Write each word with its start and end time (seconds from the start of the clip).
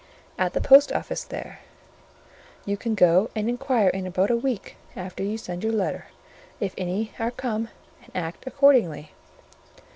at 0.39 0.53
the 0.53 0.61
post 0.61 0.91
office 0.91 1.23
there; 1.23 1.59
you 2.65 2.75
can 2.75 2.95
go 2.95 3.29
and 3.35 3.47
inquire 3.47 3.89
in 3.89 4.07
about 4.07 4.31
a 4.31 4.35
week 4.35 4.75
after 4.95 5.21
you 5.21 5.37
send 5.37 5.63
your 5.63 5.71
letter, 5.73 6.07
if 6.59 6.73
any 6.75 7.11
are 7.19 7.29
come, 7.29 7.69
and 8.01 8.11
act 8.15 8.47
accordingly." 8.47 9.11